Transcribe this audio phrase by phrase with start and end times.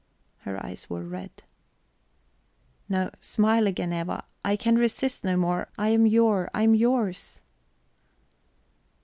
[0.39, 1.43] Her eyes were red.
[2.89, 4.25] "No smile again, Eva!
[4.43, 7.43] I can resist no more; I am your, I am yours..."